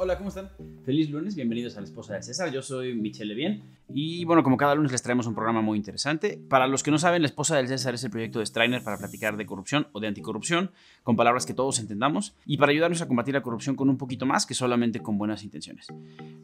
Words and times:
Hola, 0.00 0.16
¿cómo 0.16 0.28
están? 0.28 0.48
Feliz 0.84 1.10
lunes, 1.10 1.34
bienvenidos 1.34 1.76
a 1.76 1.80
la 1.80 1.86
esposa 1.86 2.14
de 2.14 2.22
César. 2.22 2.52
Yo 2.52 2.62
soy 2.62 2.94
Michelle 2.94 3.34
Bien 3.34 3.64
y 3.88 4.24
bueno, 4.24 4.44
como 4.44 4.56
cada 4.56 4.76
lunes 4.76 4.92
les 4.92 5.02
traemos 5.02 5.26
un 5.26 5.34
programa 5.34 5.60
muy 5.60 5.76
interesante. 5.76 6.38
Para 6.48 6.68
los 6.68 6.84
que 6.84 6.92
no 6.92 7.00
saben, 7.00 7.20
la 7.20 7.26
esposa 7.26 7.56
del 7.56 7.66
César 7.66 7.94
es 7.94 8.04
el 8.04 8.10
proyecto 8.12 8.38
de 8.38 8.46
Strainer 8.46 8.80
para 8.84 8.96
platicar 8.96 9.36
de 9.36 9.44
corrupción 9.44 9.88
o 9.90 9.98
de 9.98 10.06
anticorrupción 10.06 10.70
con 11.02 11.16
palabras 11.16 11.46
que 11.46 11.52
todos 11.52 11.80
entendamos 11.80 12.36
y 12.46 12.58
para 12.58 12.70
ayudarnos 12.70 13.02
a 13.02 13.08
combatir 13.08 13.34
la 13.34 13.42
corrupción 13.42 13.74
con 13.74 13.88
un 13.88 13.98
poquito 13.98 14.24
más 14.24 14.46
que 14.46 14.54
solamente 14.54 15.00
con 15.00 15.18
buenas 15.18 15.42
intenciones. 15.42 15.88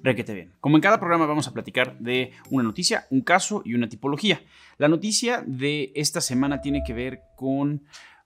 Requete 0.02 0.34
bien. 0.34 0.50
Como 0.60 0.76
en 0.76 0.82
cada 0.82 0.98
programa 0.98 1.26
vamos 1.26 1.46
a 1.46 1.52
platicar 1.52 1.96
de 2.00 2.32
una 2.50 2.64
noticia, 2.64 3.06
un 3.10 3.20
caso 3.20 3.62
y 3.64 3.74
una 3.74 3.88
tipología. 3.88 4.42
La 4.78 4.88
noticia 4.88 5.44
de 5.46 5.92
esta 5.94 6.20
semana 6.20 6.60
tiene 6.60 6.82
que 6.84 6.92
ver 6.92 7.20
con 7.36 7.82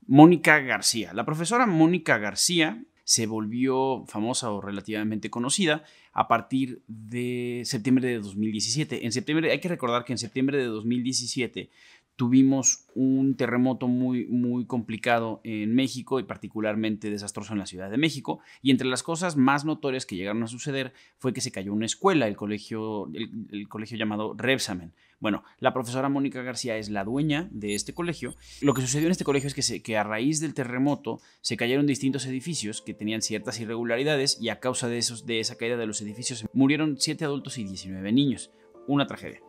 Mónica 0.06 0.58
García. 0.60 1.12
La 1.12 1.26
profesora 1.26 1.66
Mónica 1.66 2.16
García 2.16 2.82
se 3.08 3.26
volvió 3.26 4.04
famosa 4.06 4.50
o 4.50 4.60
relativamente 4.60 5.30
conocida 5.30 5.82
a 6.12 6.28
partir 6.28 6.82
de 6.88 7.62
septiembre 7.64 8.06
de 8.06 8.18
2017. 8.18 9.06
En 9.06 9.12
septiembre, 9.12 9.50
hay 9.50 9.60
que 9.60 9.68
recordar 9.70 10.04
que 10.04 10.12
en 10.12 10.18
septiembre 10.18 10.58
de 10.58 10.66
2017 10.66 11.70
tuvimos 12.18 12.84
un 12.96 13.36
terremoto 13.36 13.86
muy, 13.86 14.26
muy 14.26 14.66
complicado 14.66 15.40
en 15.44 15.72
México 15.72 16.18
y 16.18 16.24
particularmente 16.24 17.10
desastroso 17.10 17.52
en 17.52 17.60
la 17.60 17.66
Ciudad 17.66 17.92
de 17.92 17.96
México. 17.96 18.40
Y 18.60 18.72
entre 18.72 18.88
las 18.88 19.04
cosas 19.04 19.36
más 19.36 19.64
notorias 19.64 20.04
que 20.04 20.16
llegaron 20.16 20.42
a 20.42 20.48
suceder 20.48 20.92
fue 21.18 21.32
que 21.32 21.40
se 21.40 21.52
cayó 21.52 21.72
una 21.72 21.86
escuela, 21.86 22.26
el 22.26 22.36
colegio, 22.36 23.08
el, 23.14 23.68
colegio 23.68 23.96
llamado 23.96 24.34
Rebsamen. 24.36 24.94
Bueno, 25.20 25.44
la 25.60 25.72
profesora 25.72 26.08
Mónica 26.08 26.42
García 26.42 26.76
es 26.76 26.90
la 26.90 27.04
dueña 27.04 27.48
de 27.52 27.76
este 27.76 27.94
colegio. 27.94 28.34
Lo 28.62 28.74
que 28.74 28.82
sucedió 28.82 29.06
en 29.06 29.12
este 29.12 29.22
colegio 29.22 29.46
es 29.46 29.54
que, 29.54 29.62
se, 29.62 29.80
que 29.80 29.96
a 29.96 30.02
raíz 30.02 30.40
del 30.40 30.54
terremoto 30.54 31.20
se 31.40 31.56
cayeron 31.56 31.86
distintos 31.86 32.26
edificios 32.26 32.82
que 32.82 32.94
tenían 32.94 33.22
ciertas 33.22 33.60
irregularidades 33.60 34.42
y 34.42 34.48
a 34.48 34.58
causa 34.58 34.88
de, 34.88 34.98
esos, 34.98 35.24
de 35.24 35.38
esa 35.38 35.54
caída 35.54 35.76
de 35.76 35.86
los 35.86 36.00
edificios 36.00 36.46
murieron 36.52 36.96
7 36.98 37.24
adultos 37.24 37.58
y 37.58 37.64
19 37.64 38.10
niños. 38.10 38.50
Una 38.88 39.06
tragedia. 39.06 39.40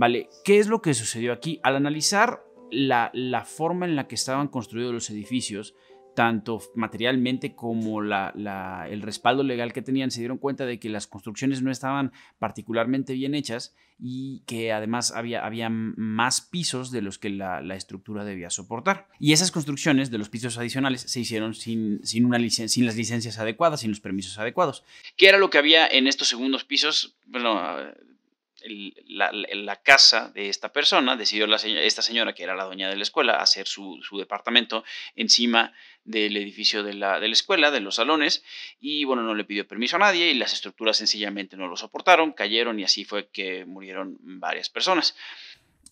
Vale, 0.00 0.30
¿qué 0.46 0.58
es 0.58 0.66
lo 0.66 0.80
que 0.80 0.94
sucedió 0.94 1.30
aquí? 1.30 1.60
Al 1.62 1.76
analizar 1.76 2.42
la, 2.70 3.10
forma 3.44 3.84
en 3.84 3.96
la 3.96 4.08
que 4.08 4.14
estaban 4.14 4.48
construidos 4.48 4.94
los 4.94 5.10
edificios, 5.10 5.74
tanto 6.16 6.58
materialmente 6.74 7.54
como 7.54 8.00
el 8.00 9.02
respaldo 9.02 9.42
legal 9.42 9.74
que 9.74 9.82
tenían, 9.82 10.10
se 10.10 10.20
dieron 10.20 10.38
cuenta 10.38 10.64
de 10.64 10.80
que 10.80 10.88
las 10.88 11.06
construcciones 11.06 11.60
no 11.60 11.70
estaban 11.70 12.12
particularmente 12.38 13.12
bien 13.12 13.34
hechas 13.34 13.76
y 13.98 14.40
que 14.46 14.72
además 14.72 15.12
había, 15.12 15.68
más 15.68 16.40
pisos 16.40 16.90
de 16.90 17.02
los 17.02 17.18
que 17.18 17.28
la, 17.28 17.60
estructura 17.74 18.24
debía 18.24 18.48
soportar. 18.48 19.06
Y 19.18 19.34
esas 19.34 19.50
construcciones 19.50 20.10
de 20.10 20.16
los 20.16 20.30
pisos 20.30 20.56
adicionales 20.56 21.02
se 21.02 21.20
hicieron 21.20 21.52
sin, 21.52 22.00
sin 22.06 22.30
las 22.30 22.96
licencias 22.96 23.38
adecuadas, 23.38 23.80
sin 23.80 23.90
los 23.90 24.00
permisos 24.00 24.38
adecuados. 24.38 24.82
¿Qué 25.18 25.28
era 25.28 25.36
lo 25.36 25.50
que 25.50 25.58
había 25.58 25.86
en 25.86 26.06
estos 26.06 26.28
segundos 26.28 26.64
pisos? 26.64 27.16
Bueno, 27.26 27.60
la, 29.06 29.76
casa 29.82 30.30
de 30.34 30.48
esta 30.48 30.72
persona, 30.72 31.16
decidió 31.16 31.46
la, 31.46 31.56
esta 31.56 32.02
señora, 32.02 32.34
que 32.34 32.42
era 32.42 32.54
la 32.54 32.64
dueña 32.64 32.88
de 32.88 32.96
la 32.96 33.02
escuela, 33.02 33.34
hacer 33.34 33.66
su, 33.66 34.00
departamento 34.18 34.84
encima 35.16 35.72
del 36.04 36.36
edificio 36.36 36.82
de 36.82 36.94
la, 36.94 37.20
de 37.20 37.28
la, 37.28 37.32
escuela, 37.32 37.70
de 37.70 37.80
los 37.80 37.96
salones, 37.96 38.42
y 38.80 39.04
bueno, 39.04 39.22
no 39.22 39.34
le 39.34 39.44
pidió 39.44 39.66
permiso 39.66 39.96
a 39.96 40.00
nadie 40.00 40.30
y 40.30 40.34
las 40.34 40.52
estructuras 40.52 40.96
sencillamente 40.96 41.56
no 41.56 41.68
lo 41.68 41.76
soportaron, 41.76 42.32
cayeron 42.32 42.78
y 42.78 42.84
así 42.84 43.04
fue 43.04 43.28
que 43.28 43.64
murieron 43.64 44.16
varias 44.20 44.68
personas. 44.68 45.16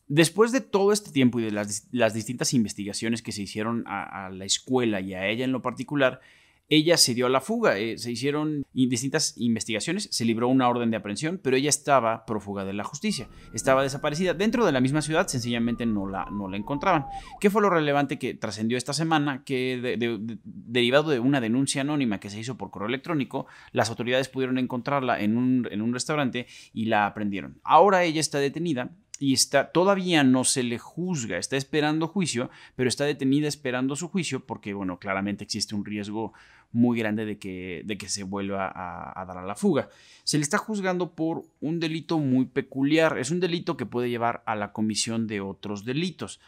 Después 0.07 0.53
de 0.53 0.63
todo 0.63 0.93
este 0.93 1.11
tiempo 1.11 1.39
y 1.39 1.45
de 1.45 1.51
las, 1.53 2.15
distintas 2.15 2.55
investigaciones 2.55 3.23
que 3.23 3.33
se 3.33 3.43
hicieron 3.43 3.85
a 3.87 4.31
la 4.33 4.47
escuela 4.47 5.01
y 5.01 5.15
a 5.15 5.27
ella 5.29 5.45
en 5.45 5.53
lo 5.53 5.61
particular, 5.61 6.21
ella 6.69 6.97
se 6.97 7.15
dio 7.15 7.27
a 7.27 7.31
la 7.31 7.41
fuga. 7.41 7.79
Eh, 7.79 7.99
se 7.99 8.11
hicieron 8.11 8.65
distintas 8.73 9.35
investigaciones, 9.37 10.09
se 10.11 10.25
libró 10.25 10.49
una 10.49 10.69
orden 10.69 10.91
de 10.91 10.99
aprehensión, 10.99 11.41
pero 11.43 11.57
ella 11.57 11.69
estaba 11.69 12.27
prófuga 12.27 12.65
de 12.65 12.73
la 12.73 12.85
justicia. 12.85 13.29
Estaba 13.55 13.83
desaparecida 13.83 14.35
dentro 14.35 14.67
de 14.67 14.73
la 14.73 14.81
misma 14.81 15.03
ciudad, 15.03 15.27
sencillamente 15.29 15.87
no 15.87 16.07
la, 16.07 16.27
no 16.31 16.49
la 16.49 16.57
encontraban. 16.57 17.07
¿Qué 17.41 17.51
fue 17.51 17.63
lo 17.63 17.71
relevante 17.71 18.19
que 18.19 18.35
trascendió 18.35 18.77
esta 18.77 18.93
semana? 18.93 19.45
Que 19.45 19.97
derivado 20.45 21.11
de 21.11 21.21
una 21.21 21.41
denuncia 21.41 21.81
anónima 21.81 22.21
que 22.21 22.31
se 22.31 22.39
hizo 22.39 22.57
por 22.57 22.71
correo 22.71 22.89
electrónico, 22.89 23.47
las 23.73 23.89
autoridades 23.91 24.29
pudieron 24.29 24.59
encontrarla 24.59 25.21
en 25.21 25.37
un, 25.37 25.69
en 25.71 25.83
un 25.83 25.93
restaurante 25.93 26.47
y 26.73 26.87
la 26.87 27.07
aprendieron. 27.07 27.61
Ahora 27.65 28.05
ella 28.05 28.21
está 28.21 28.39
detenida 28.39 28.91
y 29.19 29.33
está, 29.33 29.73
todavía 29.73 30.23
no 30.23 30.45
se 30.45 30.63
le 30.63 30.79
juzga, 30.79 31.39
está 31.39 31.57
esperando 31.57 32.07
juicio, 32.07 32.51
pero 32.77 32.89
está 32.89 33.05
detenida 33.05 33.49
esperando 33.49 33.97
su 33.97 34.09
juicio 34.09 34.47
porque, 34.47 34.75
bueno, 34.75 34.99
claramente 34.99 35.45
existe 35.45 35.75
un 35.75 35.85
riesgo 35.85 36.33
muy 36.73 36.99
grande 36.99 37.25
de 37.25 37.39
que, 37.39 37.83
de 37.85 37.99
que 37.99 38.09
se 38.09 38.23
vuelva 38.23 38.71
a, 38.75 39.25
dar 39.25 39.39
a 39.39 39.47
la 39.47 39.55
fuga. 39.55 39.89
Se 40.25 40.37
le 40.37 40.43
está 40.43 40.59
juzgando 40.59 41.15
por 41.15 41.45
un 41.61 41.81
delito 41.81 42.19
muy 42.19 42.47
peculiar, 42.47 43.19
es 43.19 43.31
un 43.31 43.41
delito 43.41 43.77
que 43.77 43.87
puede 43.87 44.11
llevar 44.11 44.43
a 44.47 44.55
la 44.55 44.73
comisión 44.73 45.27
de 45.27 45.41
otros 45.41 45.85
delitos. 45.85 46.41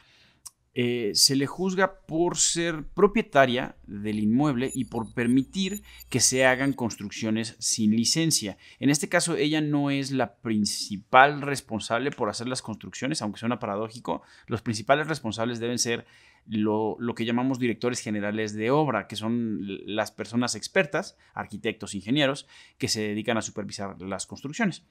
Eh, 0.72 1.10
se 1.14 1.34
le 1.34 1.48
juzga 1.48 2.00
por 2.06 2.36
ser 2.36 2.84
propietaria 2.94 3.74
del 3.88 4.20
inmueble 4.20 4.70
y 4.72 4.84
por 4.84 5.12
permitir 5.12 5.82
que 6.08 6.20
se 6.20 6.46
hagan 6.46 6.74
construcciones 6.74 7.56
sin 7.58 7.90
licencia. 7.96 8.56
En 8.78 8.88
este 8.88 9.08
caso, 9.08 9.34
ella 9.34 9.60
no 9.60 9.90
es 9.90 10.12
la 10.12 10.36
principal 10.36 11.42
responsable 11.42 12.12
por 12.12 12.28
hacer 12.28 12.46
las 12.46 12.62
construcciones, 12.62 13.20
aunque 13.20 13.40
suena 13.40 13.58
paradójico. 13.58 14.22
Los 14.46 14.62
principales 14.62 15.08
responsables 15.08 15.58
deben 15.58 15.80
ser 15.80 16.06
lo, 16.46 16.96
lo, 16.98 17.14
que 17.14 17.24
llamamos 17.24 17.58
directores 17.58 18.00
generales 18.00 18.54
de 18.54 18.70
obra, 18.70 19.06
que 19.06 19.16
son 19.16 19.60
las 19.86 20.10
personas 20.10 20.54
expertas, 20.54 21.16
arquitectos, 21.34 21.94
ingenieros, 21.94 22.46
que 22.78 22.88
se 22.88 23.02
dedican 23.02 23.38
a 23.38 23.42
supervisar 23.42 24.00
las 24.00 24.26
construcciones 24.26 24.84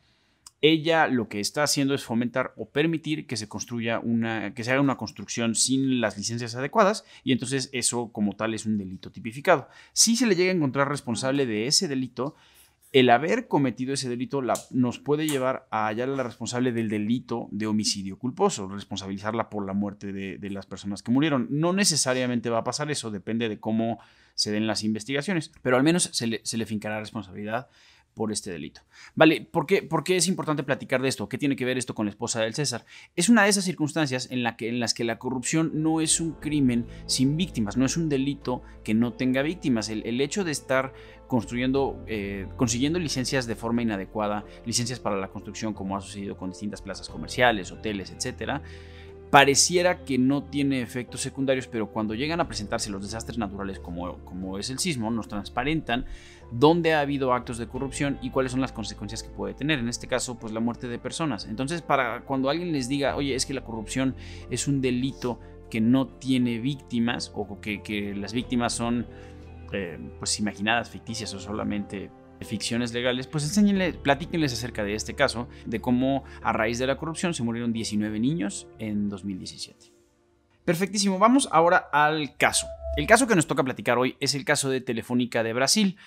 ella 0.61 1.07
lo 1.07 1.29
que 1.29 1.39
está 1.39 1.63
haciendo 1.63 1.93
es 1.93 2.03
fomentar 2.03 2.53
o 2.57 2.69
permitir 2.69 3.27
que 3.27 3.37
se 3.37 3.47
construya 3.47 3.99
una, 3.99 4.53
que 4.53 4.63
se 4.63 4.71
haga 4.71 4.81
una 4.81 4.97
construcción 4.97 5.55
sin 5.55 6.01
las 6.01 6.17
licencias 6.17 6.55
adecuadas 6.55 7.05
y 7.23 7.31
entonces 7.31 7.69
eso 7.71 8.11
como 8.11 8.35
tal 8.35 8.53
es 8.53 8.65
un 8.65 8.77
delito 8.77 9.11
tipificado. 9.11 9.69
Si 9.93 10.15
se 10.15 10.27
le 10.27 10.35
llega 10.35 10.51
a 10.51 10.55
encontrar 10.55 10.89
responsable 10.89 11.45
de 11.45 11.67
ese 11.67 11.87
delito, 11.87 12.35
el 12.91 13.09
haber 13.11 13.47
cometido 13.47 13.93
ese 13.93 14.09
delito 14.09 14.41
la, 14.41 14.55
nos 14.71 14.97
puede 14.99 15.27
llevar 15.27 15.67
a 15.69 15.87
hallar 15.87 16.09
a 16.09 16.15
la 16.15 16.23
responsable 16.23 16.71
del 16.71 16.89
delito 16.89 17.47
de 17.51 17.67
homicidio 17.67 18.17
culposo, 18.17 18.67
responsabilizarla 18.67 19.49
por 19.49 19.65
la 19.65 19.73
muerte 19.73 20.11
de, 20.11 20.49
las 20.49 20.65
personas 20.65 21.03
que 21.03 21.11
murieron. 21.11 21.47
No 21.51 21.71
necesariamente 21.71 22.49
va 22.49 22.59
a 22.59 22.63
pasar 22.63 22.89
eso, 22.89 23.11
depende 23.11 23.47
de 23.47 23.59
cómo 23.59 23.99
se 24.33 24.51
den 24.51 24.65
las 24.65 24.83
investigaciones, 24.83 25.51
pero 25.61 25.77
al 25.77 25.83
menos 25.83 26.09
se 26.13 26.25
le, 26.25 26.41
se 26.43 26.57
le 26.57 26.65
fincará 26.65 26.99
responsabilidad 26.99 27.67
por 28.19 28.33
este 28.33 28.51
delito. 28.51 28.81
Vale, 29.15 29.47
¿por 29.49 29.65
qué, 29.65 29.81
¿por 29.81 30.03
qué, 30.03 30.17
es 30.17 30.27
importante 30.27 30.61
platicar 30.63 31.01
de 31.01 31.07
esto? 31.07 31.29
¿Qué 31.29 31.37
tiene 31.37 31.55
que 31.55 31.63
ver 31.63 31.77
esto 31.77 31.95
con 31.95 32.05
la 32.05 32.09
esposa 32.09 32.41
del 32.41 32.53
César? 32.53 32.85
Es 33.15 33.29
una 33.29 33.43
de 33.43 33.49
esas 33.49 33.63
circunstancias 33.63 34.27
en, 34.29 34.43
las 34.43 34.93
que 34.93 35.03
la 35.05 35.17
corrupción 35.19 35.71
no 35.75 36.01
es 36.01 36.19
un 36.19 36.33
crimen 36.33 36.85
sin 37.05 37.37
víctimas, 37.37 37.77
no 37.77 37.85
es 37.85 37.95
un 37.95 38.09
delito 38.09 38.61
que 38.83 38.93
no 38.93 39.13
tenga 39.13 39.41
víctimas. 39.41 39.87
El, 39.87 40.19
hecho 40.19 40.43
de 40.43 40.51
estar 40.51 40.91
construyendo, 41.27 42.03
eh, 42.07 42.45
consiguiendo 42.57 42.99
licencias 42.99 43.47
de 43.47 43.55
forma 43.55 43.83
inadecuada, 43.83 44.43
licencias 44.65 44.99
para 44.99 45.15
la 45.15 45.29
construcción 45.29 45.73
como 45.73 45.95
ha 45.95 46.01
sucedido 46.01 46.35
con 46.35 46.49
distintas 46.49 46.81
plazas 46.81 47.07
comerciales, 47.07 47.71
hoteles, 47.71 48.11
etcétera, 48.11 48.61
pareciera 49.29 50.03
que 50.03 50.17
no 50.17 50.43
tiene 50.43 50.81
efectos 50.81 51.21
secundarios, 51.21 51.67
pero 51.67 51.91
cuando 51.91 52.15
llegan 52.15 52.39
a 52.39 52.47
presentarse 52.47 52.89
los 52.89 53.01
desastres 53.01 53.37
naturales 53.37 53.79
como, 53.79 54.17
como 54.25 54.57
es 54.57 54.69
el 54.69 54.79
sismo, 54.79 55.11
nos 55.11 55.27
transparentan 55.27 56.05
dónde 56.51 56.93
ha 56.93 57.01
habido 57.01 57.33
actos 57.33 57.57
de 57.57 57.67
corrupción 57.67 58.17
y 58.21 58.31
cuáles 58.31 58.51
son 58.51 58.61
las 58.61 58.71
consecuencias 58.71 59.21
que 59.21 59.29
puede 59.29 59.53
tener. 59.53 59.79
En 59.79 59.87
este 59.87 60.07
caso, 60.07 60.39
pues 60.39 60.51
la 60.51 60.59
muerte 60.59 60.87
de 60.87 60.97
personas. 60.97 61.45
Entonces, 61.45 61.81
para 61.81 62.21
cuando 62.21 62.49
alguien 62.49 62.71
les 62.71 62.89
diga, 62.89 63.15
oye, 63.15 63.35
es 63.35 63.45
que 63.45 63.53
la 63.53 63.63
corrupción 63.63 64.15
es 64.49 64.67
un 64.67 64.81
delito 64.81 65.39
que 65.69 65.79
no 65.79 66.07
tiene 66.07 66.59
víctimas 66.59 67.31
o 67.35 67.59
que, 67.61 68.15
las 68.15 68.33
víctimas 68.33 68.73
son 68.73 69.05
eh, 69.71 69.99
pues 70.17 70.39
imaginadas, 70.39 70.89
ficticias 70.89 71.31
o 71.35 71.39
solamente 71.39 72.09
ficciones 72.41 72.93
legales, 72.93 73.27
pues 73.27 73.43
enséñenle, 73.43 73.93
platíquenles 73.93 74.53
acerca 74.53 74.83
de 74.83 74.95
este 74.95 75.15
caso, 75.15 75.47
de 75.65 75.81
cómo 75.81 76.23
a 76.41 76.53
raíz 76.53 76.79
de 76.79 76.87
la 76.87 76.97
corrupción 76.97 77.33
se 77.33 77.43
murieron 77.43 77.73
19 77.73 78.19
niños 78.19 78.67
en 78.79 79.09
2017. 79.09 79.93
Perfectísimo, 80.65 81.19
vamos 81.19 81.49
ahora 81.51 81.89
al 81.91 82.37
caso. 82.37 82.67
El 82.95 83.07
caso 83.07 83.27
que 83.27 83.35
nos 83.35 83.47
toca 83.47 83.63
platicar 83.63 83.97
hoy 83.97 84.15
es 84.19 84.35
el 84.35 84.45
caso 84.45 84.69
de 84.69 84.81
Telefónica 84.81 85.43
de 85.43 85.53
Brasil. 85.53 85.97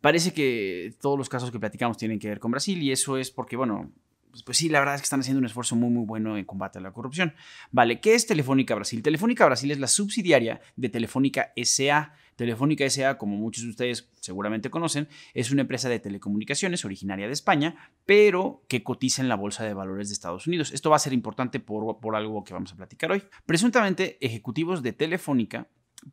Parece 0.00 0.32
que 0.32 0.94
todos 1.00 1.18
los 1.18 1.28
casos 1.28 1.50
que 1.50 1.58
platicamos 1.58 1.96
tienen 1.96 2.18
que 2.18 2.28
ver 2.28 2.40
con 2.40 2.50
Brasil 2.50 2.82
y 2.82 2.92
eso 2.92 3.18
es 3.18 3.30
porque, 3.30 3.56
bueno, 3.56 3.92
pues, 4.30 4.42
pues, 4.42 4.58
sí, 4.58 4.68
la 4.68 4.78
verdad 4.78 4.94
es 4.94 5.00
que 5.00 5.04
están 5.04 5.20
haciendo 5.20 5.38
un 5.38 5.46
esfuerzo 5.46 5.76
muy, 5.76 5.90
muy 5.90 6.04
bueno 6.06 6.36
en 6.36 6.44
combate 6.44 6.78
a 6.78 6.82
la 6.82 6.92
corrupción. 6.92 7.34
Vale, 7.72 8.00
¿qué 8.00 8.14
es 8.14 8.26
Telefónica 8.26 8.74
Brasil? 8.74 9.02
Telefónica 9.02 9.44
Brasil 9.44 9.70
es 9.70 9.78
la 9.78 9.88
subsidiaria 9.88 10.60
de 10.76 10.88
Telefónica 10.88 11.52
SA. 11.56 12.14
Telefónica 12.40 12.88
SA, 12.88 13.18
como 13.18 13.36
muchos 13.36 13.64
de 13.64 13.68
ustedes 13.68 14.08
seguramente 14.18 14.70
conocen, 14.70 15.08
es 15.34 15.50
una 15.50 15.60
empresa 15.60 15.90
de 15.90 15.98
telecomunicaciones 15.98 16.86
originaria 16.86 17.26
de 17.26 17.34
España, 17.34 17.92
pero 18.06 18.62
que 18.66 18.82
cotiza 18.82 19.20
en 19.20 19.28
la 19.28 19.34
Bolsa 19.34 19.62
de 19.64 19.74
Valores 19.74 20.08
de 20.08 20.14
Estados 20.14 20.46
Unidos. 20.46 20.72
Esto 20.72 20.88
va 20.88 20.96
a 20.96 21.00
ser 21.00 21.12
importante 21.12 21.60
por, 21.60 22.00
por 22.00 22.16
algo 22.16 22.42
que 22.42 22.54
vamos 22.54 22.72
a 22.72 22.76
platicar 22.76 23.12
hoy. 23.12 23.22
Presuntamente, 23.44 24.16
ejecutivos 24.22 24.82
de 24.82 24.94
Telefónica 24.94 25.68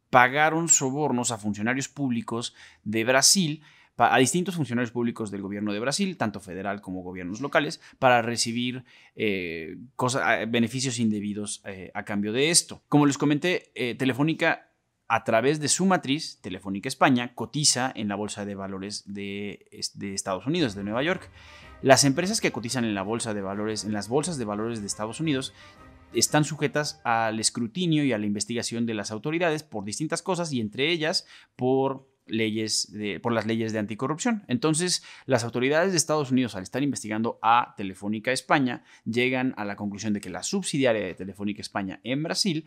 pagaron 0.10 0.68
sobornos 0.68 1.32
a 1.32 1.38
funcionarios 1.38 1.88
públicos 1.88 2.54
de 2.84 3.06
Brasil 3.06 3.64
a 3.98 4.18
distintos 4.20 4.56
funcionarios 4.56 4.92
públicos 4.92 5.32
del 5.32 5.42
gobierno 5.42 5.74
de 5.74 5.80
Brasil, 5.80 6.18
tanto 6.18 6.40
federal 6.40 6.82
como 6.82 7.02
gobiernos 7.02 7.42
locales, 7.42 7.82
para 7.98 8.22
recibir 8.22 8.84
eh, 9.16 9.78
beneficios 10.50 11.00
indebidos 11.00 11.64
eh, 11.66 11.90
a 11.94 12.04
cambio 12.04 12.32
de 12.32 12.52
esto. 12.52 12.84
Como 12.90 13.06
les 13.06 13.18
comenté, 13.18 13.72
eh, 13.74 13.96
Telefónica 13.96 14.67
a 15.08 15.24
través 15.24 15.60
de 15.60 15.70
su 15.70 15.86
matriz, 15.86 16.40
Telefónica 16.42 16.90
España, 16.90 17.34
cotiza 17.34 17.92
en 17.96 18.08
la 18.08 18.16
Bolsa 18.16 18.46
de 18.46 18.56
Valores 18.56 19.04
de, 19.06 19.68
Estados 19.72 20.46
Unidos, 20.48 20.76
de 20.76 20.84
Nueva 20.84 21.04
York. 21.04 21.30
Las 21.82 22.04
empresas 22.04 22.42
que 22.42 22.52
cotizan 22.52 22.84
en 22.84 22.96
la 22.96 23.04
Bolsa 23.04 23.34
de 23.34 23.42
Valores, 23.42 23.86
en 23.86 23.94
las 23.94 24.10
bolsas 24.10 24.38
de 24.38 24.46
valores 24.46 24.82
de 24.82 24.88
Estados 24.88 25.20
Unidos, 25.20 25.54
están 26.14 26.44
sujetas 26.44 27.02
al 27.04 27.40
escrutinio 27.40 28.04
y 28.04 28.14
a 28.14 28.18
la 28.18 28.26
investigación 28.26 28.86
de 28.86 28.94
las 28.94 29.12
autoridades 29.12 29.64
por 29.64 29.86
distintas 29.86 30.22
cosas 30.22 30.52
y 30.52 30.60
entre 30.60 30.92
ellas 30.92 31.28
por 31.56 32.08
leyes 32.28 32.92
por 33.22 33.32
las 33.32 33.46
leyes 33.46 33.72
de 33.72 33.80
anticorrupción. 33.80 34.44
Entonces, 34.48 35.04
las 35.26 35.44
autoridades 35.44 35.92
de 35.92 35.98
Estados 35.98 36.32
Unidos, 36.32 36.56
al 36.56 36.64
estar 36.64 36.84
investigando 36.84 37.40
a 37.42 37.74
Telefónica 37.78 38.32
España, 38.32 38.84
llegan 39.06 39.54
a 39.58 39.64
la 39.64 39.76
conclusión 39.76 40.14
de 40.14 40.22
que 40.22 40.30
la 40.30 40.44
subsidiaria 40.44 41.06
de 41.06 41.14
Telefónica 41.14 41.62
España 41.62 42.02
en 42.04 42.24
Brasil 42.24 42.66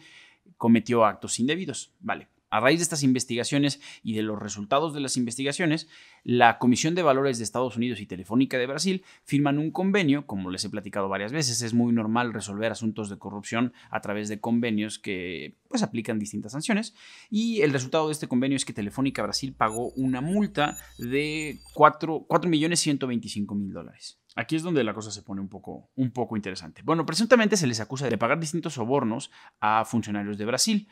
cometió 0.56 1.04
actos 1.04 1.38
indebidos. 1.40 1.92
Vale, 2.00 2.28
a 2.50 2.61
raíz 2.61 2.79
de 2.79 2.85
estas 2.85 3.02
investigaciones 3.02 3.81
y 4.02 4.14
de 4.14 4.23
los 4.23 4.38
resultados 4.38 4.93
de 4.93 5.00
las 5.00 5.17
investigaciones, 5.17 5.88
la 6.25 6.58
Comisión 6.58 6.94
de 6.94 7.02
Valores 7.02 7.38
de 7.38 7.44
Estados 7.44 7.76
Unidos 7.76 8.00
y 8.00 8.06
Telefónica 8.06 8.58
de 8.58 8.67
Brasil 8.67 9.05
firman 9.25 9.58
un 9.58 9.70
convenio, 9.70 10.26
como 10.26 10.50
les 10.50 10.64
he 10.64 10.70
platicado 10.70 11.08
varias 11.08 11.32
veces, 11.32 11.62
es 11.62 11.75
muy 11.75 11.93
normal 11.93 12.32
resolver 12.32 12.73
asuntos 12.73 13.08
de 13.08 13.19
corrupción 13.19 13.73
a 13.91 14.00
través 14.00 14.29
de 14.29 14.41
convenios 14.41 14.99
que 14.99 15.56
pues 15.69 15.82
aplican 15.82 16.19
distintas 16.19 16.52
sanciones 16.52 16.94
y 17.31 17.62
el 17.62 17.73
resultado 17.73 18.08
de 18.08 18.12
este 18.12 18.29
convenio 18.29 18.56
es 18.56 18.64
que 18.64 18.73
Telefónica 18.73 19.23
Brasil 19.23 19.55
pagó 19.55 19.91
una 19.93 20.20
multa 20.20 20.76
de 20.99 21.58
4.125.000 21.75 23.73
dólares. 23.73 24.20
Aquí 24.37 24.55
es 24.55 24.62
donde 24.62 24.85
la 24.85 24.94
cosa 24.94 25.11
se 25.11 25.23
pone 25.23 25.41
un 25.41 25.49
poco, 25.49 25.91
un 25.96 26.12
poco 26.12 26.37
interesante. 26.37 26.82
Bueno, 26.85 27.05
presuntamente 27.05 27.56
se 27.56 27.67
les 27.67 27.81
acusa 27.81 28.08
de 28.08 28.17
pagar 28.17 28.38
distintos 28.38 28.75
sobornos 28.75 29.31
a 29.61 29.85
funcionarios 29.85 30.38
de 30.38 30.44
Brasil. 30.44 30.88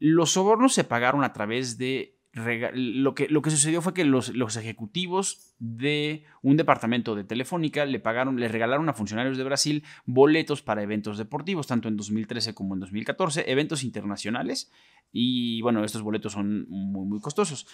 Los 0.00 0.32
sobornos 0.32 0.74
se 0.74 0.82
pagaron 0.82 1.22
a 1.22 1.32
través 1.32 1.78
de... 1.78 2.19
Lo 2.32 3.14
que, 3.16 3.28
lo 3.28 3.42
que 3.42 3.50
sucedió 3.50 3.82
fue 3.82 3.92
que 3.92 4.04
los, 4.04 4.28
los, 4.36 4.56
ejecutivos 4.56 5.56
de 5.58 6.24
un 6.42 6.56
departamento 6.56 7.16
de 7.16 7.24
Telefónica 7.24 7.84
le 7.84 7.98
pagaron, 7.98 8.38
le 8.38 8.46
regalaron 8.46 8.88
a 8.88 8.92
funcionarios 8.92 9.36
de 9.36 9.42
Brasil 9.42 9.84
boletos 10.06 10.62
para 10.62 10.84
eventos 10.84 11.18
deportivos, 11.18 11.66
tanto 11.66 11.88
en 11.88 11.96
2013 11.96 12.54
como 12.54 12.74
en 12.74 12.80
2014, 12.80 13.50
eventos 13.50 13.82
internacionales, 13.82 14.70
y 15.12 15.60
bueno, 15.62 15.82
estos 15.82 16.02
boletos 16.02 16.32
son 16.32 16.68
muy, 16.68 17.04
muy 17.04 17.20
costosos. 17.20 17.66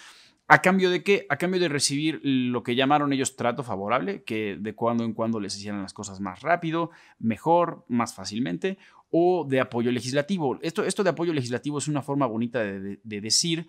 ¿A 0.47 0.61
cambio 0.61 0.89
de 0.89 1.03
qué? 1.03 1.25
A 1.29 1.37
cambio 1.37 1.59
de 1.59 1.67
recibir 1.67 2.21
lo 2.23 2.63
que 2.63 2.75
llamaron 2.75 3.11
ellos 3.11 3.35
trato 3.35 3.63
favorable, 3.63 4.23
que 4.23 4.57
de 4.57 4.73
cuando 4.73 5.03
en 5.03 5.13
cuando 5.13 5.39
les 5.41 5.57
hicieran 5.57 5.81
las 5.81 5.93
cosas 5.93 6.21
más 6.21 6.41
rápido, 6.41 6.89
mejor, 7.19 7.85
más 7.89 8.15
fácilmente, 8.15 8.77
o 9.11 9.45
de 9.47 9.59
apoyo 9.59 9.91
legislativo. 9.91 10.57
Esto, 10.61 10.85
esto 10.85 11.03
de 11.03 11.09
apoyo 11.09 11.33
legislativo 11.33 11.77
es 11.77 11.87
una 11.89 12.01
forma 12.01 12.25
bonita 12.25 12.63
de, 12.63 12.99
decir, 13.03 13.67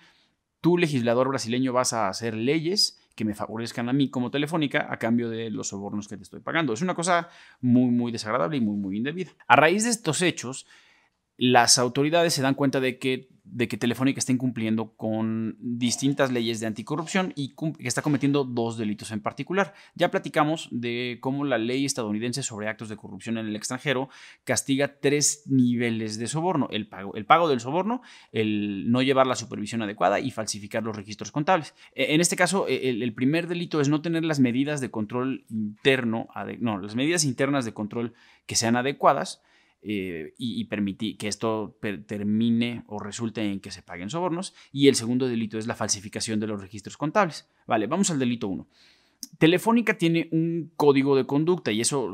tú 0.60 0.78
legislador 0.78 1.28
brasileño 1.28 1.72
vas 1.72 1.93
a 1.93 2.08
hacer 2.08 2.34
leyes 2.34 2.99
que 3.14 3.25
me 3.25 3.34
favorezcan 3.34 3.88
a 3.88 3.93
mí 3.93 4.10
como 4.10 4.31
telefónica 4.31 4.87
a 4.90 4.99
cambio 4.99 5.28
de 5.28 5.50
los 5.50 5.69
sobornos 5.69 6.06
que 6.06 6.16
te 6.16 6.22
estoy 6.22 6.40
pagando. 6.40 6.72
Es 6.72 6.82
una 6.82 6.94
cosa 6.94 7.28
muy, 7.60 7.90
muy 7.90 8.12
desagradable 8.12 8.58
y 8.58 8.60
muy, 8.60 8.76
muy 8.76 8.96
indebida. 8.96 9.32
A 9.49 9.56
raíz 9.56 9.84
de 9.84 9.90
estos 9.90 10.22
hechos, 10.22 10.66
las 11.38 11.79
autoridades 11.79 12.35
se 12.35 12.43
dan 12.43 12.55
cuenta 12.55 12.81
de 12.81 12.99
que 12.99 13.29
de 13.50 13.69
que 13.69 13.76
Telefónica 13.76 14.19
está 14.19 14.32
incumpliendo 14.32 14.94
con 14.94 15.56
distintas 15.61 16.31
leyes 16.31 16.61
de 16.61 16.67
anticorrupción 16.67 17.32
y 17.35 17.55
que 17.55 17.88
está 17.88 18.02
cometiendo 18.02 18.44
dos 18.44 18.76
delitos 18.76 19.11
en 19.11 19.20
particular. 19.20 19.75
Ya 19.94 20.11
platicamos 20.11 20.69
de 20.70 21.19
cómo 21.20 21.44
la 21.44 21.58
ley 21.58 21.85
estadounidense 21.85 22.43
sobre 22.43 22.69
actos 22.69 22.88
de 22.88 22.96
corrupción 22.96 23.38
en 23.38 23.46
el 23.46 23.56
extranjero 23.56 24.08
castiga 24.44 24.99
tres 25.00 25.44
niveles 25.46 26.19
de 26.19 26.26
soborno. 26.26 26.69
El 26.70 26.88
pago, 26.88 27.14
el 27.14 27.25
pago 27.25 27.49
del 27.49 27.61
soborno, 27.61 28.02
el 28.32 28.90
no 28.90 29.02
llevar 29.02 29.26
la 29.26 29.37
supervisión 29.37 29.82
adecuada 29.82 30.20
y 30.20 30.31
falsificar 30.31 30.82
los 30.82 30.96
registros 30.96 31.32
contables. 31.32 31.75
E, 31.94 32.14
en 32.14 32.20
este 32.20 32.37
caso, 32.37 32.67
e, 32.69 32.90
el, 32.90 33.14
primer 33.14 33.49
delito 33.49 33.81
es 33.81 33.88
no 33.88 34.02
tener 34.02 34.25
las 34.25 34.40
medidas 34.40 34.81
de 34.81 34.90
control 34.90 35.44
interno, 35.49 36.29
no, 36.61 36.79
las 36.79 36.94
medidas 36.94 37.25
internas 37.25 37.64
de 37.64 37.73
control 37.73 38.14
que 38.46 38.56
sean 38.56 38.76
adecuadas 38.76 39.43
eh, 39.80 40.34
y, 40.38 40.64
permitir 40.64 41.16
que 41.16 41.28
esto 41.28 41.78
termine 42.06 42.84
o 42.88 42.98
resulte 42.98 43.42
en 43.42 43.60
que 43.60 43.70
se 43.70 43.82
paguen 43.82 44.10
sobornos. 44.10 44.54
Y 44.72 44.88
el 44.88 44.96
segundo 44.96 45.28
delito 45.28 45.56
es 45.56 45.66
la 45.66 45.76
falsificación 45.76 46.40
de 46.40 46.48
los 46.48 46.60
registros 46.60 46.96
contables. 46.96 47.48
Vale, 47.66 47.86
vamos 47.86 48.10
al 48.10 48.19
delito 48.19 48.48
1. 48.48 48.66
Telefónica 49.38 49.96
tiene 49.96 50.28
un 50.32 50.72
código 50.76 51.16
de 51.16 51.26
conducta 51.26 51.70
y 51.70 51.80
eso 51.80 52.12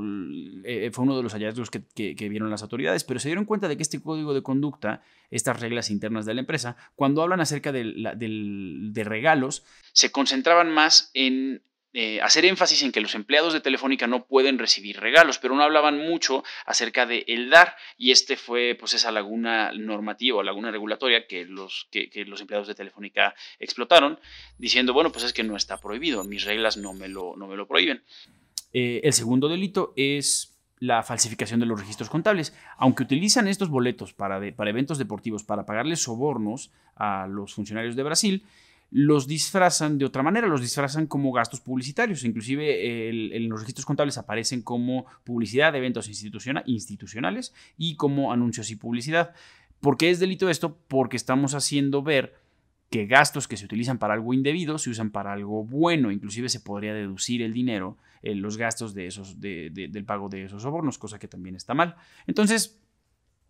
eh, 0.65 0.91
fue 0.93 1.05
uno 1.05 1.17
de 1.17 1.23
los 1.23 1.33
hallazgos 1.33 1.71
que, 1.71 2.29
vieron 2.29 2.51
las 2.51 2.63
autoridades, 2.63 3.05
pero 3.05 3.21
se 3.21 3.29
dieron 3.29 3.45
cuenta 3.45 3.69
de 3.69 3.77
que 3.77 3.83
este 3.83 4.01
código 4.01 4.35
de 4.35 4.43
conducta, 4.43 5.03
estas 5.31 5.61
reglas 5.61 5.91
internas 5.91 6.27
de 6.27 6.35
la 6.35 6.41
empresa, 6.41 6.77
cuando 6.97 7.23
hablan 7.23 7.41
acerca 7.41 7.73
de 7.73 9.05
regalos, 9.05 9.65
se 9.93 10.13
concentraban 10.13 10.71
más 10.71 11.11
en 11.15 11.63
eh, 11.97 12.21
hacer 12.21 12.45
énfasis 12.45 12.83
en 12.83 12.91
que 12.91 13.01
los 13.01 13.15
empleados 13.15 13.53
de 13.53 13.61
Telefónica 13.61 14.09
no 14.09 14.27
pueden 14.27 14.59
recibir 14.59 14.99
regalos, 14.99 15.39
pero 15.39 15.55
no 15.55 15.63
hablaban 15.63 15.97
mucho 15.97 16.43
acerca 16.67 17.07
de 17.07 17.25
el 17.29 17.51
dar 17.51 17.77
y 17.97 18.11
este 18.11 18.37
fue 18.37 18.77
pues 18.79 18.95
esa 18.95 19.13
laguna 19.13 19.71
normativa 19.73 20.39
o 20.39 20.43
laguna 20.43 20.73
regulatoria 20.73 21.29
que 21.29 21.45
los, 21.45 21.87
que, 21.93 22.11
los 22.27 22.41
empleados 22.41 22.67
de 22.67 22.75
Telefónica 22.75 23.37
explotaron, 23.61 24.19
diciendo, 24.59 24.93
bueno, 24.93 25.13
pues 25.13 25.25
es 25.25 25.33
que 25.33 25.45
no 25.45 25.55
está 25.55 25.77
prohibido, 25.77 26.25
mis 26.25 26.45
reglas 26.45 26.77
no 26.77 26.95
me 26.95 27.07
lo, 27.07 27.37
no 27.37 27.47
me 27.47 27.55
lo 27.55 27.69
prohíben. 27.69 28.03
Eh, 28.73 29.01
el 29.05 29.13
segundo 29.13 29.49
delito 29.49 29.93
es 29.95 30.59
la 30.81 31.05
falsificación 31.05 31.61
de 31.61 31.67
los 31.67 31.79
registros 31.79 32.11
contables. 32.11 32.57
Aunque 32.77 33.05
utilizan 33.05 33.47
estos 33.47 33.69
boletos 33.69 34.13
para, 34.13 34.41
para 34.57 34.71
eventos 34.71 34.99
deportivos 34.99 35.45
para 35.45 35.65
pagarles 35.65 36.03
sobornos 36.03 36.73
a 36.97 37.29
los 37.29 37.55
funcionarios 37.55 37.95
de 37.95 38.03
Brasil, 38.03 38.45
los 38.97 39.27
disfrazan 39.27 39.99
de 39.99 40.05
otra 40.05 40.23
manera, 40.23 40.47
los 40.47 40.61
disfrazan 40.61 41.09
como 41.09 41.33
gastos 41.33 41.61
publicitarios. 41.61 42.23
Inclusive 42.23 43.09
en 43.09 43.49
los 43.49 43.59
registros 43.59 43.85
contables 43.85 44.19
aparecen 44.19 44.63
como 44.63 45.07
publicidad 45.25 45.73
de 45.73 45.79
eventos 45.79 46.09
institucionales 46.09 47.53
y 47.77 47.97
como 47.97 48.33
anuncios 48.33 48.71
y 48.71 48.77
publicidad. 48.77 49.35
¿Por 49.81 49.97
qué 49.97 50.11
es 50.11 50.21
delito 50.21 50.49
esto? 50.49 50.79
Porque 50.87 51.17
estamos 51.17 51.55
haciendo 51.55 52.05
ver 52.05 52.37
que 52.89 53.07
gastos 53.07 53.49
que 53.49 53.57
se 53.57 53.65
utilizan 53.65 53.99
para 53.99 54.15
algo 54.15 54.33
indebido 54.33 54.79
se 54.79 54.91
usan 54.91 55.11
para 55.11 55.33
algo 55.33 55.65
bueno. 55.65 56.13
Inclusive 56.13 56.49
se 56.49 56.61
podría 56.61 56.95
deducir 56.95 57.43
el 57.43 57.53
dinero, 57.53 57.99
en 58.23 58.43
los 58.43 58.57
gastos 58.57 58.95
de 58.95 59.09
esos, 59.09 59.41
del 59.41 60.05
pago 60.07 60.29
de 60.29 60.45
esos 60.45 60.63
sobornos, 60.63 60.99
cosa 60.99 61.19
que 61.19 61.27
también 61.27 61.57
está 61.57 61.75
mal. 61.75 61.97
Entonces, 62.29 62.81